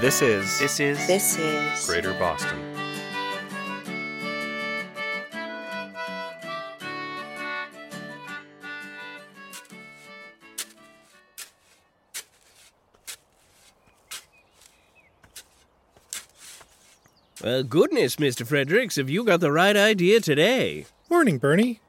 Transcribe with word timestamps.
This 0.00 0.22
is 0.22 0.58
This 0.58 0.80
is 0.80 1.06
This 1.06 1.38
is 1.38 1.86
Greater 1.86 2.14
Boston. 2.14 2.58
Well, 17.44 17.62
goodness, 17.62 18.16
Mr. 18.16 18.46
Fredericks, 18.46 18.96
have 18.96 19.10
you 19.10 19.22
got 19.22 19.40
the 19.40 19.52
right 19.52 19.76
idea 19.76 20.20
today? 20.20 20.86
Morning, 21.10 21.36
Bernie. 21.36 21.80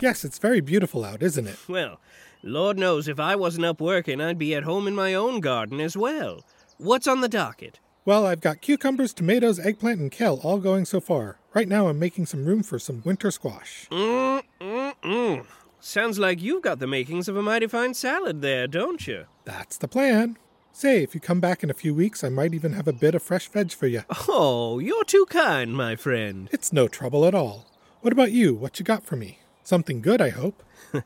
Yes, 0.00 0.24
it's 0.24 0.38
very 0.38 0.62
beautiful 0.62 1.04
out, 1.04 1.22
isn't 1.22 1.46
it? 1.46 1.58
Well, 1.68 2.00
Lord 2.42 2.78
knows 2.78 3.08
if 3.08 3.20
I 3.20 3.36
wasn't 3.36 3.66
up 3.66 3.78
working, 3.78 4.22
I'd 4.22 4.38
be 4.38 4.54
at 4.54 4.62
home 4.62 4.88
in 4.88 4.94
my 4.94 5.12
own 5.12 5.40
garden 5.40 5.80
as 5.82 5.98
well. 5.98 6.40
What's 6.82 7.06
on 7.06 7.20
the 7.20 7.28
docket? 7.28 7.78
Well, 8.04 8.26
I've 8.26 8.40
got 8.40 8.60
cucumbers, 8.60 9.14
tomatoes, 9.14 9.60
eggplant, 9.60 10.00
and 10.00 10.10
kale 10.10 10.40
all 10.42 10.58
going 10.58 10.84
so 10.84 10.98
far. 10.98 11.38
Right 11.54 11.68
now, 11.68 11.86
I'm 11.86 12.00
making 12.00 12.26
some 12.26 12.44
room 12.44 12.64
for 12.64 12.80
some 12.80 13.02
winter 13.04 13.30
squash. 13.30 13.86
Mm, 13.88 14.42
mm, 14.60 14.94
mm. 15.04 15.46
Sounds 15.78 16.18
like 16.18 16.42
you've 16.42 16.64
got 16.64 16.80
the 16.80 16.88
makings 16.88 17.28
of 17.28 17.36
a 17.36 17.42
mighty 17.42 17.68
fine 17.68 17.94
salad 17.94 18.42
there, 18.42 18.66
don't 18.66 19.06
you? 19.06 19.26
That's 19.44 19.78
the 19.78 19.86
plan. 19.86 20.38
Say, 20.72 21.04
if 21.04 21.14
you 21.14 21.20
come 21.20 21.38
back 21.38 21.62
in 21.62 21.70
a 21.70 21.74
few 21.74 21.94
weeks, 21.94 22.24
I 22.24 22.30
might 22.30 22.52
even 22.52 22.72
have 22.72 22.88
a 22.88 22.92
bit 22.92 23.14
of 23.14 23.22
fresh 23.22 23.46
veg 23.46 23.70
for 23.70 23.86
you. 23.86 24.02
Oh, 24.26 24.80
you're 24.80 25.04
too 25.04 25.26
kind, 25.30 25.76
my 25.76 25.94
friend. 25.94 26.48
It's 26.50 26.72
no 26.72 26.88
trouble 26.88 27.24
at 27.26 27.34
all. 27.34 27.66
What 28.00 28.12
about 28.12 28.32
you? 28.32 28.56
What 28.56 28.80
you 28.80 28.84
got 28.84 29.04
for 29.04 29.14
me? 29.14 29.38
Something 29.62 30.00
good, 30.00 30.20
I 30.20 30.30
hope. 30.30 30.64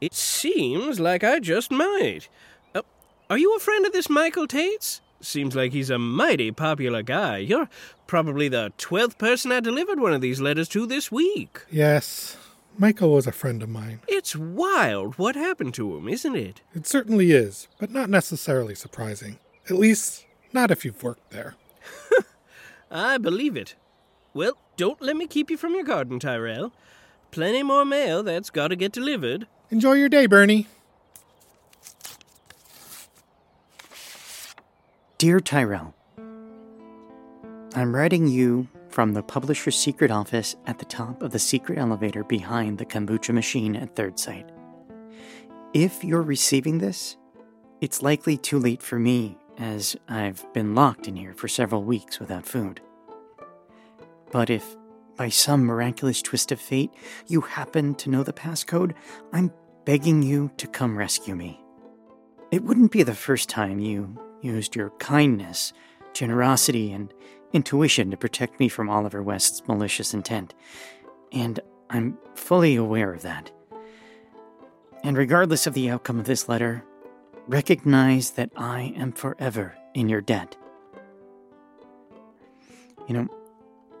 It 0.00 0.14
seems 0.14 0.98
like 0.98 1.22
I 1.22 1.38
just 1.38 1.70
might. 1.70 2.30
Uh, 2.74 2.80
are 3.28 3.36
you 3.36 3.54
a 3.54 3.60
friend 3.60 3.84
of 3.84 3.92
this 3.92 4.08
Michael 4.08 4.46
Tate's? 4.46 5.02
Seems 5.20 5.56
like 5.56 5.72
he's 5.72 5.90
a 5.90 5.98
mighty 5.98 6.50
popular 6.52 7.02
guy. 7.02 7.38
You're 7.38 7.68
probably 8.06 8.48
the 8.48 8.72
twelfth 8.78 9.18
person 9.18 9.50
I 9.50 9.60
delivered 9.60 9.98
one 10.00 10.12
of 10.12 10.20
these 10.20 10.40
letters 10.40 10.68
to 10.70 10.86
this 10.86 11.10
week. 11.10 11.60
Yes, 11.70 12.36
Michael 12.76 13.12
was 13.12 13.26
a 13.26 13.32
friend 13.32 13.60
of 13.62 13.68
mine. 13.68 14.00
It's 14.06 14.36
wild 14.36 15.18
what 15.18 15.34
happened 15.34 15.74
to 15.74 15.96
him, 15.96 16.08
isn't 16.08 16.36
it? 16.36 16.60
It 16.74 16.86
certainly 16.86 17.32
is, 17.32 17.66
but 17.78 17.90
not 17.90 18.08
necessarily 18.08 18.76
surprising. 18.76 19.38
At 19.68 19.76
least, 19.76 20.24
not 20.52 20.70
if 20.70 20.84
you've 20.84 21.02
worked 21.02 21.30
there. 21.30 21.56
I 22.90 23.18
believe 23.18 23.56
it. 23.56 23.74
Well, 24.32 24.56
don't 24.76 25.02
let 25.02 25.16
me 25.16 25.26
keep 25.26 25.50
you 25.50 25.56
from 25.56 25.74
your 25.74 25.82
garden, 25.82 26.20
Tyrell. 26.20 26.72
Plenty 27.32 27.64
more 27.64 27.84
mail 27.84 28.22
that's 28.22 28.50
got 28.50 28.68
to 28.68 28.76
get 28.76 28.92
delivered. 28.92 29.48
Enjoy 29.70 29.94
your 29.94 30.08
day, 30.08 30.26
Bernie. 30.26 30.68
Dear 35.18 35.40
Tyrell, 35.40 35.96
I'm 37.74 37.92
writing 37.92 38.28
you 38.28 38.68
from 38.88 39.14
the 39.14 39.22
publisher's 39.24 39.76
secret 39.76 40.12
office 40.12 40.54
at 40.64 40.78
the 40.78 40.84
top 40.84 41.22
of 41.22 41.32
the 41.32 41.40
secret 41.40 41.76
elevator 41.76 42.22
behind 42.22 42.78
the 42.78 42.86
kombucha 42.86 43.34
machine 43.34 43.74
at 43.74 43.96
Third 43.96 44.20
Sight. 44.20 44.48
If 45.74 46.04
you're 46.04 46.22
receiving 46.22 46.78
this, 46.78 47.16
it's 47.80 48.00
likely 48.00 48.36
too 48.36 48.60
late 48.60 48.80
for 48.80 49.00
me, 49.00 49.36
as 49.58 49.96
I've 50.08 50.46
been 50.52 50.76
locked 50.76 51.08
in 51.08 51.16
here 51.16 51.34
for 51.34 51.48
several 51.48 51.82
weeks 51.82 52.20
without 52.20 52.46
food. 52.46 52.80
But 54.30 54.50
if, 54.50 54.76
by 55.16 55.30
some 55.30 55.64
miraculous 55.64 56.22
twist 56.22 56.52
of 56.52 56.60
fate, 56.60 56.92
you 57.26 57.40
happen 57.40 57.96
to 57.96 58.08
know 58.08 58.22
the 58.22 58.32
passcode, 58.32 58.94
I'm 59.32 59.52
begging 59.84 60.22
you 60.22 60.52
to 60.58 60.68
come 60.68 60.96
rescue 60.96 61.34
me. 61.34 61.60
It 62.52 62.62
wouldn't 62.62 62.92
be 62.92 63.02
the 63.02 63.16
first 63.16 63.48
time 63.48 63.80
you 63.80 64.16
used 64.40 64.76
your 64.76 64.90
kindness, 64.98 65.72
generosity, 66.12 66.92
and 66.92 67.12
intuition 67.52 68.10
to 68.10 68.16
protect 68.16 68.60
me 68.60 68.68
from 68.68 68.90
Oliver 68.90 69.22
West's 69.22 69.66
malicious 69.66 70.14
intent, 70.14 70.54
and 71.32 71.60
I'm 71.90 72.18
fully 72.34 72.76
aware 72.76 73.12
of 73.12 73.22
that. 73.22 73.50
And 75.02 75.16
regardless 75.16 75.66
of 75.66 75.74
the 75.74 75.88
outcome 75.90 76.18
of 76.18 76.26
this 76.26 76.48
letter, 76.48 76.84
recognize 77.46 78.32
that 78.32 78.50
I 78.56 78.92
am 78.96 79.12
forever 79.12 79.76
in 79.94 80.08
your 80.08 80.20
debt. 80.20 80.56
You 83.06 83.14
know, 83.14 83.28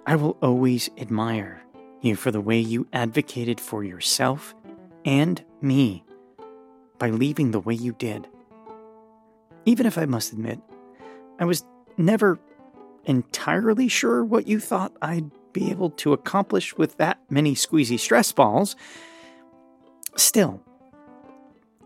I 0.06 0.16
will 0.16 0.36
always 0.42 0.90
admire 0.98 1.62
you 2.00 2.14
for 2.14 2.30
the 2.30 2.40
way 2.40 2.58
you 2.58 2.86
advocated 2.92 3.60
for 3.60 3.84
yourself 3.84 4.54
and 5.04 5.42
me 5.62 6.04
by 6.98 7.10
leaving 7.10 7.50
the 7.50 7.60
way 7.60 7.74
you 7.74 7.92
did. 7.92 8.28
Even 9.68 9.84
if 9.84 9.98
I 9.98 10.06
must 10.06 10.32
admit, 10.32 10.58
I 11.38 11.44
was 11.44 11.62
never 11.98 12.38
entirely 13.04 13.86
sure 13.86 14.24
what 14.24 14.48
you 14.48 14.60
thought 14.60 14.96
I'd 15.02 15.30
be 15.52 15.70
able 15.70 15.90
to 15.90 16.14
accomplish 16.14 16.78
with 16.78 16.96
that 16.96 17.20
many 17.28 17.54
squeezy 17.54 18.00
stress 18.00 18.32
balls. 18.32 18.76
Still, 20.16 20.62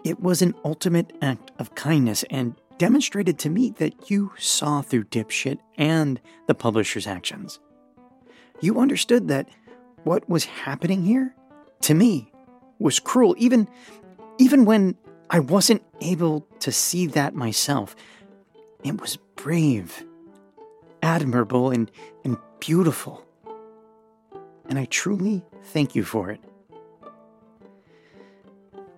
it 0.05 0.21
was 0.21 0.43
an 0.43 0.55
ultimate 0.65 1.13
act 1.21 1.51
of 1.59 1.75
kindness 1.75 2.25
and 2.31 2.55
demonstrated 2.79 3.37
to 3.41 3.51
me 3.51 3.71
that 3.79 4.09
you 4.09 4.31
saw 4.39 4.81
through 4.81 5.07
dipshit 5.07 5.59
and 5.77 6.21
the 6.47 6.55
publisher's 6.55 7.09
actions. 7.09 7.59
You 8.61 8.79
understood 8.79 9.27
that 9.27 9.49
what 10.05 10.29
was 10.29 10.45
happening 10.45 11.03
here, 11.03 11.35
to 11.81 11.95
me, 11.95 12.31
was 12.79 13.01
cruel, 13.01 13.35
even, 13.39 13.67
even 14.39 14.67
when 14.67 14.97
I 15.31 15.39
wasn't 15.39 15.83
able 16.01 16.47
to 16.61 16.71
see 16.71 17.07
that 17.07 17.35
myself. 17.35 17.97
It 18.85 19.01
was 19.01 19.17
brave, 19.37 20.05
admirable, 21.03 21.71
and, 21.71 21.91
and 22.25 22.37
beautiful. 22.61 23.25
And 24.69 24.79
I 24.79 24.85
truly 24.87 25.45
thank 25.65 25.95
you 25.95 26.05
for 26.05 26.31
it. 26.31 26.41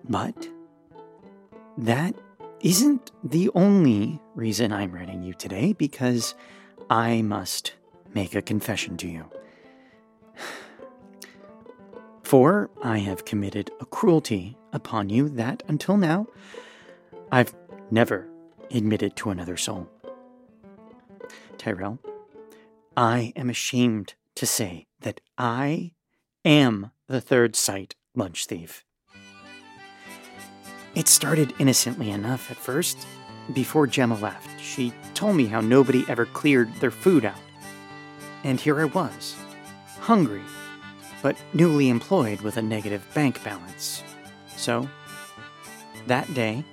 But 0.07 0.49
that 1.77 2.15
isn't 2.61 3.11
the 3.23 3.49
only 3.55 4.19
reason 4.35 4.71
I'm 4.71 4.91
writing 4.91 5.23
you 5.23 5.33
today, 5.33 5.73
because 5.73 6.35
I 6.89 7.21
must 7.21 7.73
make 8.13 8.35
a 8.35 8.41
confession 8.41 8.97
to 8.97 9.07
you. 9.07 9.29
For 12.25 12.71
I 12.81 12.97
have 12.97 13.23
committed 13.23 13.69
a 13.79 13.85
cruelty 13.85 14.57
upon 14.73 15.09
you 15.09 15.29
that, 15.29 15.61
until 15.67 15.95
now, 15.95 16.25
I've 17.31 17.53
never 17.91 18.27
admitted 18.71 19.15
to 19.17 19.29
another 19.29 19.57
soul. 19.57 19.87
Tyrell, 21.59 21.99
I 22.97 23.31
am 23.35 23.51
ashamed 23.51 24.15
to 24.33 24.47
say 24.47 24.87
that 25.01 25.21
I 25.37 25.91
am 26.43 26.89
the 27.07 27.21
third 27.21 27.55
sight 27.55 27.93
lunch 28.15 28.47
thief. 28.47 28.83
It 30.95 31.07
started 31.07 31.53
innocently 31.59 32.09
enough 32.09 32.49
at 32.49 32.57
first. 32.57 33.05
Before 33.53 33.85
Gemma 33.85 34.15
left, 34.15 34.59
she 34.59 34.93
told 35.13 35.35
me 35.35 35.45
how 35.45 35.61
nobody 35.61 36.03
ever 36.09 36.25
cleared 36.25 36.73
their 36.77 36.89
food 36.89 37.23
out. 37.23 37.37
And 38.43 38.59
here 38.59 38.81
I 38.81 38.85
was, 38.85 39.35
hungry, 39.99 40.41
but 41.25 41.35
newly 41.53 41.89
employed 41.89 42.39
with 42.41 42.55
a 42.55 42.61
negative 42.61 43.03
bank 43.15 43.43
balance. 43.43 44.03
So, 44.57 44.87
that 46.05 46.31
day, 46.35 46.63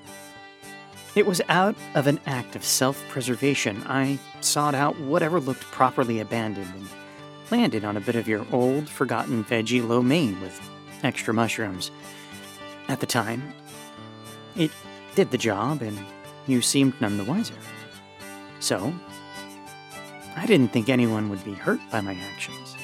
it 1.14 1.24
was 1.24 1.40
out 1.48 1.74
of 1.94 2.06
an 2.06 2.20
act 2.26 2.54
of 2.54 2.62
self 2.62 3.02
preservation 3.08 3.82
I 3.86 4.18
sought 4.42 4.74
out 4.74 5.00
whatever 5.00 5.40
looked 5.40 5.62
properly 5.62 6.20
abandoned 6.20 6.70
and 6.74 6.86
landed 7.50 7.82
on 7.82 7.96
a 7.96 8.00
bit 8.02 8.14
of 8.14 8.28
your 8.28 8.44
old, 8.52 8.90
forgotten 8.90 9.42
veggie 9.42 9.88
lo 9.88 10.02
mein 10.02 10.38
with 10.42 10.60
extra 11.02 11.32
mushrooms. 11.32 11.90
At 12.88 13.00
the 13.00 13.06
time, 13.06 13.54
it 14.54 14.70
did 15.14 15.30
the 15.30 15.38
job, 15.38 15.80
and 15.80 15.98
you 16.46 16.60
seemed 16.60 17.00
none 17.00 17.16
the 17.16 17.24
wiser. 17.24 17.54
So, 18.60 18.92
I 20.36 20.44
didn't 20.44 20.74
think 20.74 20.90
anyone 20.90 21.30
would 21.30 21.42
be 21.42 21.54
hurt 21.54 21.80
by 21.90 22.02
my 22.02 22.12
actions. 22.34 22.76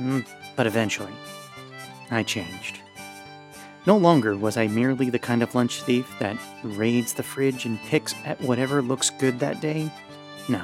Mm, 0.00 0.26
But 0.56 0.66
eventually, 0.66 1.12
I 2.10 2.22
changed. 2.22 2.80
No 3.86 3.96
longer 3.96 4.36
was 4.36 4.56
I 4.56 4.66
merely 4.66 5.10
the 5.10 5.18
kind 5.18 5.42
of 5.42 5.54
lunch 5.54 5.82
thief 5.82 6.10
that 6.18 6.36
raids 6.62 7.12
the 7.12 7.22
fridge 7.22 7.66
and 7.66 7.78
picks 7.80 8.14
at 8.24 8.40
whatever 8.40 8.80
looks 8.80 9.10
good 9.10 9.40
that 9.40 9.60
day. 9.60 9.90
No, 10.48 10.62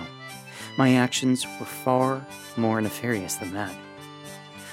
my 0.78 0.94
actions 0.94 1.46
were 1.58 1.66
far 1.66 2.24
more 2.56 2.80
nefarious 2.80 3.34
than 3.34 3.52
that. 3.54 3.74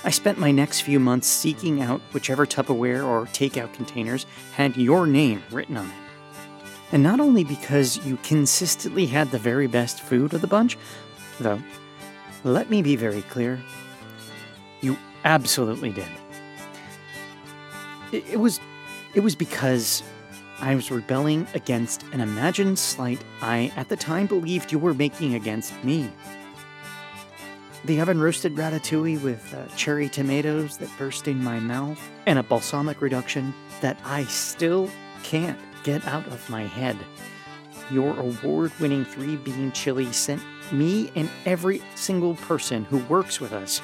I 0.04 0.12
spent 0.12 0.38
my 0.40 0.52
next 0.52 0.82
few 0.82 1.00
months 1.00 1.28
seeking 1.28 1.82
out 1.82 2.00
whichever 2.14 2.46
Tupperware 2.46 3.06
or 3.06 3.26
takeout 3.26 3.74
containers 3.74 4.26
had 4.56 4.78
your 4.78 5.06
name 5.06 5.44
written 5.52 5.76
on 5.76 5.88
it. 5.88 5.94
And 6.94 7.04
not 7.04 7.20
only 7.20 7.44
because 7.44 7.98
you 8.06 8.18
consistently 8.24 9.08
had 9.08 9.32
the 9.32 9.40
very 9.40 9.68
best 9.68 10.00
food 10.00 10.34
of 10.34 10.40
the 10.40 10.48
bunch, 10.48 10.78
though, 11.40 11.62
let 12.46 12.70
me 12.70 12.82
be 12.82 12.96
very 12.96 13.24
clear, 13.24 13.60
you 14.82 14.98
absolutely 15.24 15.92
did. 15.92 16.08
It, 18.12 18.40
was 18.40 18.60
it 19.14 19.20
was 19.20 19.36
because 19.36 20.04
I 20.60 20.76
was 20.76 20.90
rebelling 20.90 21.48
against 21.54 22.04
an 22.14 22.22
imagined 22.22 22.80
slight 22.80 23.24
I 23.42 23.72
at 23.76 23.90
the 23.90 23.98
time 23.98 24.28
believed 24.28 24.72
you 24.72 24.80
were 24.80 24.94
making 24.94 25.36
against 25.36 25.74
me. 25.84 26.10
The 27.86 28.02
oven 28.02 28.20
roasted 28.20 28.56
ratatouille 28.56 29.22
with 29.22 29.54
uh, 29.54 29.68
cherry 29.76 30.10
tomatoes 30.10 30.78
that 30.78 30.90
burst 30.98 31.28
in 31.28 31.44
my 31.44 31.60
mouth, 31.60 32.00
and 32.26 32.40
a 32.40 32.44
balsamic 32.44 33.02
reduction 33.02 33.54
that 33.82 34.00
I 34.04 34.26
still 34.26 34.90
can't 35.24 35.60
get 35.84 36.06
out 36.08 36.26
of 36.28 36.50
my 36.50 36.64
head. 36.64 36.98
Your 37.92 38.18
award 38.20 38.72
winning 38.80 39.06
three 39.06 39.38
bean 39.38 39.72
chili 39.72 40.12
sent 40.12 40.42
me 40.72 41.12
and 41.16 41.30
every 41.46 41.82
single 41.96 42.36
person 42.36 42.84
who 42.86 42.98
works 43.06 43.40
with 43.40 43.54
us 43.54 43.82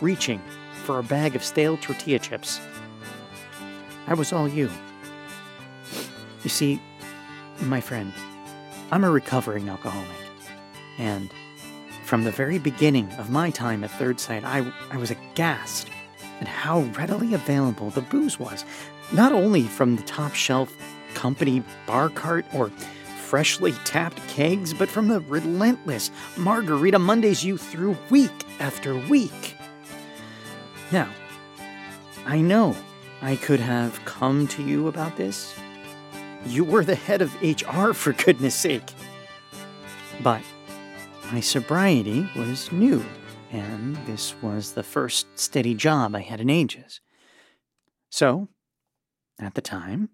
reaching 0.00 0.40
for 0.84 0.98
a 0.98 1.02
bag 1.02 1.36
of 1.36 1.44
stale 1.44 1.76
tortilla 1.76 2.18
chips. 2.18 2.60
That 4.06 4.18
was 4.18 4.32
all 4.32 4.48
you. 4.48 4.70
You 6.42 6.50
see, 6.50 6.80
my 7.60 7.80
friend, 7.80 8.12
I'm 8.90 9.04
a 9.04 9.10
recovering 9.10 9.68
alcoholic. 9.68 10.08
And 10.98 11.30
from 12.04 12.24
the 12.24 12.30
very 12.32 12.58
beginning 12.58 13.10
of 13.12 13.30
my 13.30 13.50
time 13.50 13.84
at 13.84 13.90
Third 13.92 14.18
Sight, 14.18 14.44
I, 14.44 14.66
I 14.90 14.96
was 14.96 15.10
aghast 15.10 15.88
at 16.40 16.48
how 16.48 16.80
readily 16.98 17.34
available 17.34 17.90
the 17.90 18.00
booze 18.00 18.38
was, 18.38 18.64
not 19.12 19.32
only 19.32 19.62
from 19.62 19.96
the 19.96 20.02
top 20.02 20.34
shelf 20.34 20.74
company 21.14 21.62
bar 21.86 22.08
cart 22.08 22.46
or 22.54 22.70
freshly 23.24 23.72
tapped 23.84 24.26
kegs, 24.26 24.74
but 24.74 24.88
from 24.88 25.06
the 25.06 25.20
relentless 25.20 26.10
Margarita 26.36 26.98
Mondays 26.98 27.44
you 27.44 27.56
threw 27.56 27.96
week 28.10 28.32
after 28.58 28.96
week. 29.06 29.56
Now, 30.92 31.08
I 32.26 32.40
know 32.40 32.76
I 33.22 33.36
could 33.36 33.60
have 33.60 34.04
come 34.04 34.48
to 34.48 34.62
you 34.62 34.88
about 34.88 35.16
this. 35.16 35.54
You 36.46 36.64
were 36.64 36.84
the 36.84 36.94
head 36.94 37.22
of 37.22 37.34
HR, 37.42 37.92
for 37.92 38.12
goodness 38.12 38.54
sake. 38.54 38.92
But 40.22 40.42
my 41.32 41.40
sobriety 41.40 42.28
was 42.34 42.72
new, 42.72 43.04
and 43.52 43.96
this 44.06 44.34
was 44.42 44.72
the 44.72 44.82
first 44.82 45.26
steady 45.38 45.74
job 45.74 46.14
I 46.14 46.20
had 46.20 46.40
in 46.40 46.50
ages. 46.50 47.00
So, 48.10 48.48
at 49.38 49.54
the 49.54 49.60
time, 49.60 50.10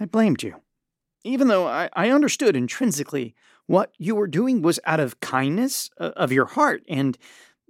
I 0.00 0.06
blamed 0.06 0.42
you 0.42 0.56
even 1.24 1.48
though 1.48 1.66
I, 1.66 1.88
I 1.92 2.10
understood 2.10 2.56
intrinsically 2.56 3.34
what 3.66 3.92
you 3.98 4.14
were 4.14 4.26
doing 4.26 4.62
was 4.62 4.80
out 4.84 5.00
of 5.00 5.20
kindness 5.20 5.90
uh, 5.98 6.10
of 6.16 6.32
your 6.32 6.46
heart 6.46 6.82
and 6.88 7.16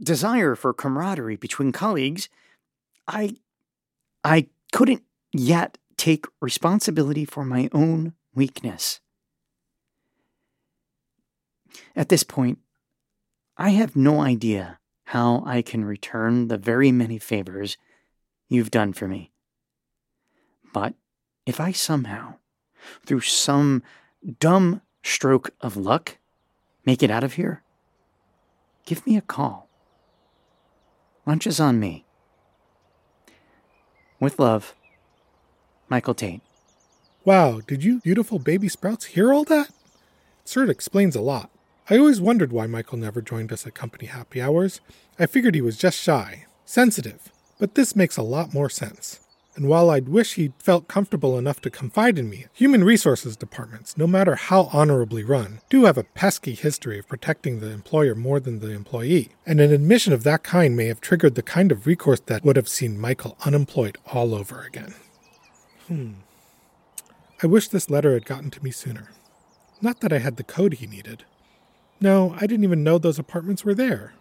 desire 0.02 0.54
for 0.54 0.72
camaraderie 0.72 1.37
between 1.37 1.72
colleagues, 1.72 2.28
I 3.06 3.37
I 4.25 4.49
couldn't 4.72 5.02
yet 5.32 5.78
take 5.96 6.26
responsibility 6.40 7.25
for 7.25 7.44
my 7.44 7.69
own 7.72 8.14
weakness. 8.34 9.00
At 11.94 12.08
this 12.08 12.22
point, 12.22 12.58
I 13.56 13.70
have 13.70 13.96
no 13.96 14.20
idea 14.20 14.78
how 15.06 15.43
I 15.46 15.62
can 15.62 15.84
return 15.84 16.49
the 16.49 16.58
very 16.58 16.90
many 16.90 17.19
favors 17.19 17.76
you've 18.49 18.70
done 18.70 18.93
for 18.93 19.06
me. 19.06 19.31
But 20.72 20.94
if 21.44 21.60
I 21.60 21.72
somehow 21.72 22.37
through 23.04 23.20
some 23.20 23.82
dumb 24.38 24.81
stroke 25.02 25.50
of 25.60 25.76
luck, 25.76 26.19
make 26.87 27.02
it 27.02 27.10
out 27.10 27.25
of 27.25 27.34
here, 27.34 27.62
give 28.87 29.06
me 29.06 29.16
a 29.16 29.20
call. 29.20 29.69
Lunch 31.25 31.47
is 31.47 31.61
on 31.61 31.79
me. 31.79 32.05
With 34.19 34.39
love, 34.39 34.75
Michael 35.89 36.15
Tate. 36.15 36.41
Wow, 37.25 37.61
did 37.61 37.85
you 37.85 38.01
beautiful 38.01 38.41
baby 38.41 38.69
sprouts 38.69 39.05
hear 39.07 39.33
all 39.33 39.45
that? 39.45 39.69
It 39.69 40.49
sort 40.49 40.65
of 40.65 40.71
explains 40.71 41.15
a 41.15 41.21
lot. 41.21 41.51
I 41.89 41.99
always 41.99 42.21
wondered 42.21 42.53
why 42.53 42.67
Michael 42.67 42.99
never 42.99 43.23
joined 43.23 43.53
us 43.53 43.67
at 43.67 43.75
company 43.75 44.07
happy 44.07 44.41
hours. 44.41 44.81
I 45.19 45.27
figured 45.27 45.55
he 45.55 45.61
was 45.61 45.77
just 45.77 45.99
shy, 45.99 46.47
sensitive, 46.65 47.31
but 47.59 47.75
this 47.77 47.95
makes 47.95 48.17
a 48.17 48.23
lot 48.23 48.53
more 48.55 48.71
sense. 48.71 49.21
And 49.54 49.69
while 49.69 49.90
I'd 49.90 50.08
wish 50.08 50.34
he'd 50.34 50.54
felt 50.58 50.88
comfortable 50.88 51.37
enough 51.38 51.60
to 51.60 51.70
confide 51.70 52.19
in 52.19 52.31
me, 52.31 52.46
human 52.54 52.84
resources 52.84 53.37
departments, 53.37 53.99
no 53.99 54.06
matter 54.06 54.34
how 54.34 54.70
honorably 54.72 55.22
run, 55.22 55.60
do 55.69 55.84
have 55.84 55.99
a 55.99 56.04
pesky 56.04 56.54
history 56.54 56.99
of 56.99 57.06
protecting 57.06 57.60
the 57.60 57.70
employer 57.70 58.14
more 58.14 58.40
than 58.40 58.60
the 58.60 58.70
employee. 58.70 59.32
And 59.44 59.60
an 59.60 59.72
admission 59.72 60.14
of 60.14 60.22
that 60.25 60.43
kind 60.43 60.75
may 60.75 60.87
have 60.87 61.02
triggered 61.02 61.34
the 61.34 61.43
kind 61.43 61.70
of 61.70 61.87
recourse 61.87 62.20
that 62.20 62.44
would 62.44 62.56
have 62.56 62.69
seen 62.69 62.99
Michael 62.99 63.37
unemployed 63.44 63.99
all 64.12 64.34
over 64.34 64.62
again. 64.62 64.94
Hmm. 65.87 66.12
I 67.43 67.46
wish 67.46 67.69
this 67.69 67.90
letter 67.90 68.14
had 68.14 68.25
gotten 68.25 68.50
to 68.52 68.64
me 68.64 68.70
sooner. 68.70 69.10
Not 69.82 70.00
that 70.00 70.12
I 70.12 70.19
had 70.19 70.37
the 70.37 70.44
code 70.44 70.75
he 70.75 70.87
needed. 70.87 71.25
No, 72.00 72.34
I 72.37 72.46
didn't 72.46 72.64
even 72.64 72.82
know 72.82 72.99
those 72.99 73.19
apartments 73.19 73.64
were 73.64 73.75
there 73.75 74.14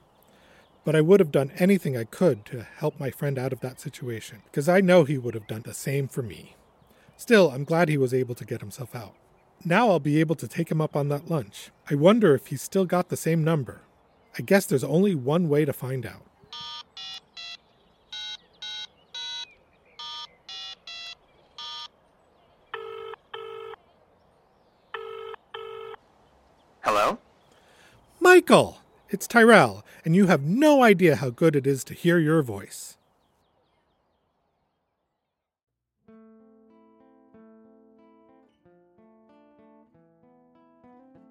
but 0.83 0.95
I 0.95 1.01
would 1.01 1.19
have 1.19 1.31
done 1.31 1.51
anything 1.57 1.95
I 1.95 2.03
could 2.03 2.45
to 2.45 2.63
help 2.77 2.99
my 2.99 3.11
friend 3.11 3.37
out 3.37 3.53
of 3.53 3.59
that 3.59 3.79
situation, 3.79 4.41
because 4.45 4.67
I 4.67 4.81
know 4.81 5.03
he 5.03 5.17
would 5.17 5.35
have 5.35 5.47
done 5.47 5.61
the 5.63 5.73
same 5.73 6.07
for 6.07 6.21
me. 6.21 6.55
Still, 7.17 7.51
I'm 7.51 7.65
glad 7.65 7.87
he 7.87 7.97
was 7.97 8.13
able 8.13 8.33
to 8.35 8.45
get 8.45 8.61
himself 8.61 8.95
out. 8.95 9.13
Now 9.63 9.89
I'll 9.89 9.99
be 9.99 10.19
able 10.19 10.35
to 10.35 10.47
take 10.47 10.71
him 10.71 10.81
up 10.81 10.95
on 10.95 11.09
that 11.09 11.29
lunch. 11.29 11.69
I 11.89 11.93
wonder 11.93 12.33
if 12.33 12.47
he's 12.47 12.63
still 12.63 12.85
got 12.85 13.09
the 13.09 13.17
same 13.17 13.43
number. 13.43 13.81
I 14.37 14.41
guess 14.41 14.65
there's 14.65 14.83
only 14.83 15.13
one 15.13 15.49
way 15.49 15.65
to 15.65 15.73
find 15.73 16.03
out. 16.03 16.23
Hello? 26.79 27.19
Michael! 28.19 28.80
It's 29.11 29.27
Tyrell, 29.27 29.85
and 30.05 30.15
you 30.15 30.27
have 30.27 30.43
no 30.43 30.83
idea 30.83 31.17
how 31.17 31.31
good 31.31 31.53
it 31.53 31.67
is 31.67 31.83
to 31.83 31.93
hear 31.93 32.17
your 32.17 32.41
voice. 32.41 32.95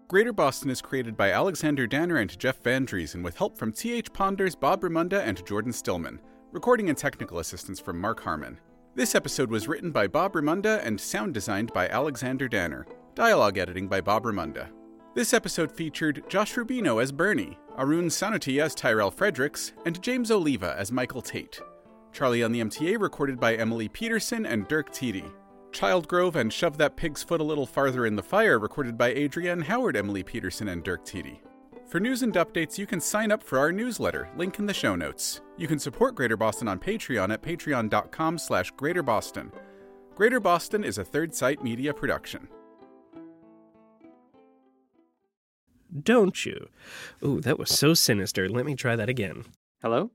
Greater 0.08 0.34
Boston 0.34 0.68
is 0.68 0.82
created 0.82 1.16
by 1.16 1.30
Alexander 1.30 1.86
Danner 1.86 2.18
and 2.18 2.38
Jeff 2.38 2.62
Van 2.62 2.84
Dreason 2.84 3.22
with 3.22 3.38
help 3.38 3.56
from 3.56 3.72
T.H. 3.72 4.12
Ponders, 4.12 4.54
Bob 4.54 4.82
Raymonda, 4.82 5.22
and 5.22 5.46
Jordan 5.46 5.72
Stillman. 5.72 6.20
Recording 6.52 6.90
and 6.90 6.98
technical 6.98 7.38
assistance 7.38 7.80
from 7.80 7.98
Marck 7.98 8.20
Harmon. 8.20 8.58
This 8.94 9.14
episode 9.14 9.50
was 9.50 9.68
written 9.68 9.90
by 9.90 10.06
Bob 10.06 10.34
Raymonda 10.34 10.84
and 10.84 11.00
sound 11.00 11.32
designed 11.32 11.72
by 11.72 11.88
Alexander 11.88 12.46
Danner. 12.46 12.86
Dialogue 13.14 13.56
editing 13.56 13.88
by 13.88 14.02
Bob 14.02 14.24
Raymonda. 14.24 14.68
This 15.12 15.34
episode 15.34 15.72
featured 15.72 16.22
Josh 16.28 16.54
Rubino 16.54 17.02
as 17.02 17.10
Bernie, 17.10 17.58
Arun 17.76 18.10
Sannuti 18.10 18.60
as 18.60 18.76
Tyrell 18.76 19.10
Fredericks, 19.10 19.72
and 19.84 20.00
James 20.00 20.30
Oliva 20.30 20.76
as 20.78 20.92
Michael 20.92 21.20
Tate. 21.20 21.60
Charlie 22.12 22.44
on 22.44 22.52
the 22.52 22.60
MTA 22.60 23.00
recorded 23.00 23.40
by 23.40 23.56
Emily 23.56 23.88
Peterson 23.88 24.46
and 24.46 24.68
Dirk 24.68 24.92
Tiede. 24.92 25.24
Childgrove 25.72 26.36
and 26.36 26.52
Shove 26.52 26.78
That 26.78 26.96
Pig's 26.96 27.24
Foot 27.24 27.40
a 27.40 27.44
Little 27.44 27.66
Farther 27.66 28.06
in 28.06 28.14
the 28.14 28.22
Fire 28.22 28.60
recorded 28.60 28.96
by 28.96 29.12
Adrienne 29.12 29.62
Howard, 29.62 29.96
Emily 29.96 30.22
Peterson, 30.22 30.68
and 30.68 30.84
Dirk 30.84 31.04
Tiede. 31.04 31.40
For 31.88 31.98
news 31.98 32.22
and 32.22 32.34
updates, 32.34 32.78
you 32.78 32.86
can 32.86 33.00
sign 33.00 33.32
up 33.32 33.42
for 33.42 33.58
our 33.58 33.72
newsletter, 33.72 34.28
link 34.36 34.60
in 34.60 34.66
the 34.66 34.72
show 34.74 34.94
notes. 34.94 35.40
You 35.56 35.66
can 35.66 35.80
support 35.80 36.14
Greater 36.14 36.36
Boston 36.36 36.68
on 36.68 36.78
Patreon 36.78 37.32
at 37.32 37.42
patreon.com 37.42 38.38
slash 38.38 38.72
greaterboston. 38.74 39.50
Greater 40.14 40.38
Boston 40.38 40.84
is 40.84 40.98
a 40.98 41.04
Third 41.04 41.34
Sight 41.34 41.64
Media 41.64 41.92
production. 41.92 42.46
Don't 46.02 46.44
you? 46.44 46.68
Ooh, 47.24 47.40
that 47.40 47.58
was 47.58 47.70
so 47.70 47.94
sinister. 47.94 48.48
Let 48.48 48.66
me 48.66 48.74
try 48.74 48.96
that 48.96 49.08
again. 49.08 49.44
Hello? 49.82 50.10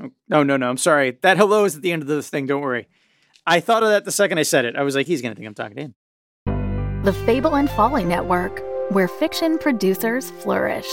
Oh, 0.00 0.10
no, 0.28 0.42
no, 0.42 0.56
no. 0.56 0.68
I'm 0.68 0.76
sorry. 0.76 1.18
That 1.22 1.36
hello 1.36 1.64
is 1.64 1.76
at 1.76 1.82
the 1.82 1.92
end 1.92 2.02
of 2.02 2.08
this 2.08 2.28
thing. 2.28 2.46
Don't 2.46 2.62
worry. 2.62 2.88
I 3.46 3.60
thought 3.60 3.82
of 3.82 3.90
that 3.90 4.04
the 4.04 4.12
second 4.12 4.38
I 4.38 4.42
said 4.42 4.64
it. 4.64 4.76
I 4.76 4.82
was 4.82 4.94
like, 4.94 5.06
he's 5.06 5.22
going 5.22 5.34
to 5.34 5.36
think 5.36 5.46
I'm 5.46 5.54
talking 5.54 5.76
to 5.76 5.82
him. 5.82 5.94
The 7.04 7.12
Fable 7.12 7.56
and 7.56 7.68
Folly 7.70 8.04
Network, 8.04 8.62
where 8.90 9.08
fiction 9.08 9.58
producers 9.58 10.30
flourish. 10.30 10.86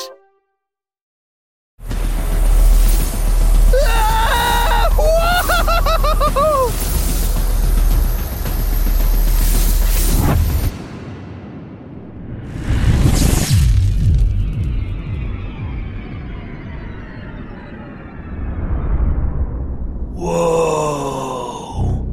Whoa. 20.21 22.05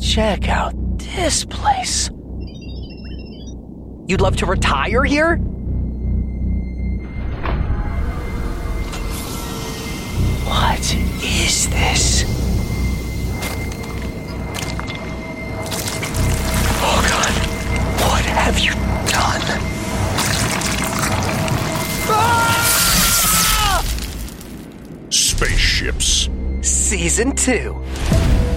Check 0.00 0.48
out 0.48 0.74
this 0.98 1.44
place. 1.44 2.10
You'd 4.08 4.20
love 4.20 4.36
to 4.38 4.46
retire 4.46 5.04
here? 5.04 5.36
What 10.46 10.94
is 11.22 11.68
this? 11.70 12.37
Season 27.18 27.34
2. 27.34 27.74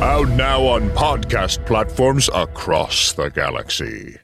Out 0.03 0.29
now 0.29 0.61
on 0.61 0.91
podcast 0.91 1.65
platforms 1.65 2.29
across 2.31 3.11
the 3.13 3.29
galaxy. 3.29 4.19